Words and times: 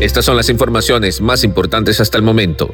Estas 0.00 0.26
son 0.26 0.36
las 0.36 0.50
informaciones 0.50 1.22
más 1.22 1.42
importantes 1.42 2.00
hasta 2.00 2.18
el 2.18 2.22
momento. 2.22 2.70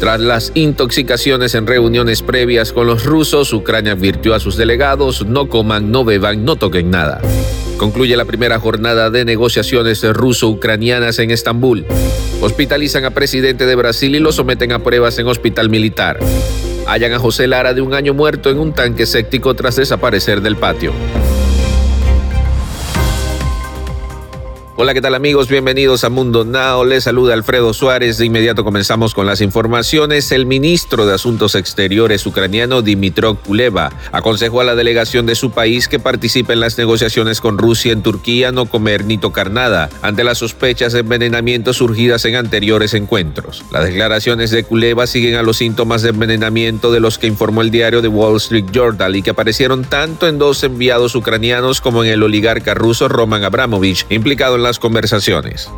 Tras 0.00 0.20
las 0.20 0.50
intoxicaciones 0.54 1.54
en 1.54 1.66
reuniones 1.66 2.22
previas 2.22 2.72
con 2.72 2.88
los 2.88 3.04
rusos, 3.04 3.52
Ucrania 3.52 3.92
advirtió 3.92 4.34
a 4.34 4.40
sus 4.40 4.56
delegados 4.56 5.24
no 5.24 5.48
coman, 5.48 5.92
no 5.92 6.04
beban, 6.04 6.44
no 6.44 6.56
toquen 6.56 6.90
nada. 6.90 7.20
Concluye 7.78 8.16
la 8.16 8.24
primera 8.24 8.58
jornada 8.58 9.10
de 9.10 9.24
negociaciones 9.24 10.02
ruso-ucranianas 10.02 11.20
en 11.20 11.30
Estambul. 11.30 11.86
Hospitalizan 12.40 13.04
a 13.04 13.10
presidente 13.12 13.64
de 13.64 13.74
Brasil 13.76 14.16
y 14.16 14.18
lo 14.18 14.32
someten 14.32 14.72
a 14.72 14.80
pruebas 14.80 15.18
en 15.18 15.28
hospital 15.28 15.70
militar. 15.70 16.18
Hallan 16.86 17.12
a 17.12 17.18
José 17.18 17.46
Lara 17.46 17.74
de 17.74 17.80
un 17.80 17.94
año 17.94 18.12
muerto 18.12 18.50
en 18.50 18.58
un 18.58 18.72
tanque 18.72 19.06
séptico 19.06 19.54
tras 19.54 19.76
desaparecer 19.76 20.40
del 20.40 20.56
patio. 20.56 20.92
Hola, 24.78 24.92
¿qué 24.92 25.00
tal 25.00 25.14
amigos? 25.14 25.48
Bienvenidos 25.48 26.04
a 26.04 26.10
Mundo 26.10 26.44
Now. 26.44 26.84
Les 26.84 27.04
saluda 27.04 27.32
Alfredo 27.32 27.72
Suárez. 27.72 28.18
De 28.18 28.26
inmediato 28.26 28.62
comenzamos 28.62 29.14
con 29.14 29.24
las 29.24 29.40
informaciones. 29.40 30.30
El 30.32 30.44
ministro 30.44 31.06
de 31.06 31.14
Asuntos 31.14 31.54
Exteriores 31.54 32.26
ucraniano 32.26 32.82
Dimitrov 32.82 33.38
Kuleva 33.38 33.90
aconsejó 34.12 34.60
a 34.60 34.64
la 34.64 34.74
delegación 34.74 35.24
de 35.24 35.34
su 35.34 35.50
país 35.50 35.88
que 35.88 35.98
participe 35.98 36.52
en 36.52 36.60
las 36.60 36.76
negociaciones 36.76 37.40
con 37.40 37.56
Rusia 37.56 37.90
en 37.90 38.02
Turquía 38.02 38.52
no 38.52 38.66
comer 38.66 39.06
ni 39.06 39.16
tocar 39.16 39.50
nada 39.50 39.88
ante 40.02 40.24
las 40.24 40.36
sospechas 40.36 40.92
de 40.92 41.00
envenenamiento 41.00 41.72
surgidas 41.72 42.26
en 42.26 42.36
anteriores 42.36 42.92
encuentros. 42.92 43.64
Las 43.72 43.86
declaraciones 43.86 44.50
de 44.50 44.64
Kuleva 44.64 45.06
siguen 45.06 45.36
a 45.36 45.42
los 45.42 45.56
síntomas 45.56 46.02
de 46.02 46.10
envenenamiento 46.10 46.92
de 46.92 47.00
los 47.00 47.16
que 47.16 47.28
informó 47.28 47.62
el 47.62 47.70
diario 47.70 48.02
The 48.02 48.08
Wall 48.08 48.36
Street 48.36 48.66
Journal 48.72 49.16
y 49.16 49.22
que 49.22 49.30
aparecieron 49.30 49.84
tanto 49.84 50.28
en 50.28 50.36
dos 50.36 50.62
enviados 50.64 51.14
ucranianos 51.14 51.80
como 51.80 52.04
en 52.04 52.10
el 52.10 52.22
oligarca 52.22 52.74
ruso 52.74 53.08
Roman 53.08 53.42
Abramovich, 53.42 54.04
implicado 54.10 54.56
en 54.56 54.65
las 54.66 54.78
conversaciones. 54.78 55.70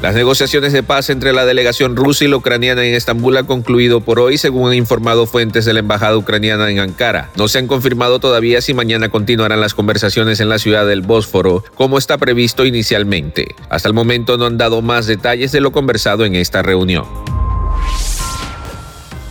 Las 0.00 0.14
negociaciones 0.14 0.72
de 0.72 0.84
paz 0.84 1.10
entre 1.10 1.32
la 1.32 1.44
delegación 1.44 1.96
rusa 1.96 2.24
y 2.24 2.28
la 2.28 2.36
ucraniana 2.36 2.86
en 2.86 2.94
Estambul 2.94 3.36
han 3.36 3.46
concluido 3.46 4.00
por 4.00 4.20
hoy, 4.20 4.38
según 4.38 4.70
han 4.70 4.76
informado 4.76 5.26
fuentes 5.26 5.64
de 5.64 5.72
la 5.72 5.80
embajada 5.80 6.16
ucraniana 6.16 6.70
en 6.70 6.78
Ankara. 6.78 7.30
No 7.36 7.48
se 7.48 7.58
han 7.58 7.66
confirmado 7.66 8.20
todavía 8.20 8.60
si 8.60 8.74
mañana 8.74 9.08
continuarán 9.08 9.60
las 9.60 9.74
conversaciones 9.74 10.38
en 10.38 10.48
la 10.48 10.60
ciudad 10.60 10.86
del 10.86 11.02
Bósforo, 11.02 11.64
como 11.74 11.98
está 11.98 12.16
previsto 12.16 12.64
inicialmente. 12.64 13.56
Hasta 13.70 13.88
el 13.88 13.94
momento 13.94 14.38
no 14.38 14.46
han 14.46 14.56
dado 14.56 14.82
más 14.82 15.06
detalles 15.06 15.50
de 15.50 15.60
lo 15.60 15.72
conversado 15.72 16.24
en 16.24 16.36
esta 16.36 16.62
reunión. 16.62 17.27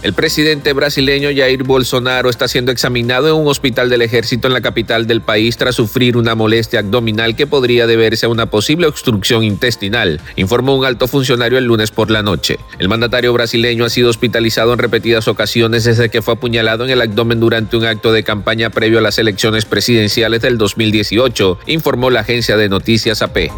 El 0.03 0.13
presidente 0.13 0.73
brasileño 0.73 1.29
Jair 1.35 1.63
Bolsonaro 1.63 2.29
está 2.29 2.47
siendo 2.47 2.71
examinado 2.71 3.29
en 3.29 3.33
un 3.33 3.47
hospital 3.47 3.89
del 3.89 4.03
ejército 4.03 4.47
en 4.47 4.53
la 4.53 4.61
capital 4.61 5.07
del 5.07 5.21
país 5.21 5.57
tras 5.57 5.73
sufrir 5.73 6.17
una 6.17 6.35
molestia 6.35 6.81
abdominal 6.81 7.35
que 7.35 7.47
podría 7.47 7.87
deberse 7.87 8.27
a 8.27 8.29
una 8.29 8.45
posible 8.45 8.85
obstrucción 8.85 9.43
intestinal, 9.43 10.21
informó 10.35 10.75
un 10.75 10.85
alto 10.85 11.07
funcionario 11.07 11.57
el 11.57 11.65
lunes 11.65 11.89
por 11.89 12.11
la 12.11 12.21
noche. 12.21 12.59
El 12.77 12.89
mandatario 12.89 13.33
brasileño 13.33 13.85
ha 13.85 13.89
sido 13.89 14.09
hospitalizado 14.09 14.71
en 14.71 14.79
repetidas 14.79 15.27
ocasiones 15.27 15.83
desde 15.83 16.09
que 16.09 16.21
fue 16.21 16.35
apuñalado 16.35 16.85
en 16.85 16.91
el 16.91 17.01
abdomen 17.01 17.39
durante 17.39 17.75
un 17.75 17.85
acto 17.85 18.11
de 18.11 18.23
campaña 18.23 18.69
previo 18.69 18.99
a 18.99 19.01
las 19.01 19.17
elecciones 19.17 19.65
presidenciales 19.65 20.41
del 20.41 20.59
2018, 20.59 21.59
informó 21.65 22.11
la 22.11 22.19
agencia 22.19 22.55
de 22.55 22.69
noticias 22.69 23.23
AP. 23.23 23.49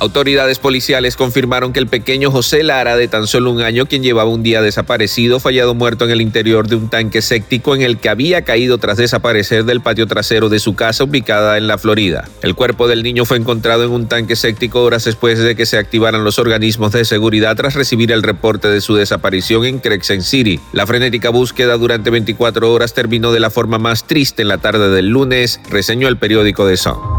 Autoridades 0.00 0.58
policiales 0.58 1.14
confirmaron 1.14 1.74
que 1.74 1.78
el 1.78 1.86
pequeño 1.86 2.30
José 2.30 2.62
Lara, 2.62 2.96
de 2.96 3.06
tan 3.06 3.26
solo 3.26 3.50
un 3.50 3.60
año, 3.60 3.84
quien 3.84 4.02
llevaba 4.02 4.30
un 4.30 4.42
día 4.42 4.62
desaparecido, 4.62 5.40
fallado 5.40 5.74
muerto 5.74 6.06
en 6.06 6.10
el 6.10 6.22
interior 6.22 6.68
de 6.68 6.76
un 6.76 6.88
tanque 6.88 7.20
séptico 7.20 7.74
en 7.74 7.82
el 7.82 7.98
que 7.98 8.08
había 8.08 8.40
caído 8.40 8.78
tras 8.78 8.96
desaparecer 8.96 9.66
del 9.66 9.82
patio 9.82 10.06
trasero 10.06 10.48
de 10.48 10.58
su 10.58 10.74
casa 10.74 11.04
ubicada 11.04 11.58
en 11.58 11.66
la 11.66 11.76
Florida. 11.76 12.26
El 12.40 12.54
cuerpo 12.54 12.88
del 12.88 13.02
niño 13.02 13.26
fue 13.26 13.36
encontrado 13.36 13.84
en 13.84 13.90
un 13.90 14.08
tanque 14.08 14.36
séptico 14.36 14.82
horas 14.82 15.04
después 15.04 15.38
de 15.38 15.54
que 15.54 15.66
se 15.66 15.76
activaran 15.76 16.24
los 16.24 16.38
organismos 16.38 16.92
de 16.92 17.04
seguridad 17.04 17.54
tras 17.54 17.74
recibir 17.74 18.10
el 18.10 18.22
reporte 18.22 18.68
de 18.68 18.80
su 18.80 18.94
desaparición 18.94 19.66
en 19.66 19.80
Crescent 19.80 20.22
City. 20.22 20.58
La 20.72 20.86
frenética 20.86 21.28
búsqueda 21.28 21.76
durante 21.76 22.08
24 22.08 22.72
horas 22.72 22.94
terminó 22.94 23.32
de 23.32 23.40
la 23.40 23.50
forma 23.50 23.78
más 23.78 24.06
triste 24.06 24.40
en 24.40 24.48
la 24.48 24.56
tarde 24.56 24.88
del 24.88 25.08
lunes, 25.10 25.60
reseñó 25.68 26.08
el 26.08 26.16
periódico 26.16 26.66
The 26.66 26.78
Sun. 26.78 27.09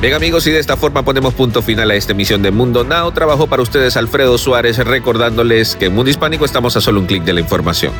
Bien 0.00 0.14
amigos, 0.14 0.46
y 0.46 0.52
de 0.52 0.60
esta 0.60 0.76
forma 0.76 1.02
ponemos 1.02 1.34
punto 1.34 1.60
final 1.60 1.90
a 1.90 1.96
esta 1.96 2.12
emisión 2.12 2.40
de 2.40 2.52
Mundo 2.52 2.84
Now. 2.84 3.10
Trabajo 3.10 3.48
para 3.48 3.62
ustedes 3.62 3.96
Alfredo 3.96 4.38
Suárez 4.38 4.78
recordándoles 4.78 5.74
que 5.74 5.86
en 5.86 5.94
Mundo 5.96 6.08
Hispánico 6.08 6.44
estamos 6.44 6.76
a 6.76 6.80
solo 6.80 7.00
un 7.00 7.06
clic 7.06 7.24
de 7.24 7.32
la 7.32 7.40
información. 7.40 7.92